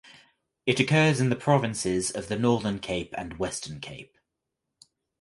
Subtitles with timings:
[0.65, 4.17] It occurs in the provinces of the Northern Cape and Western Cape.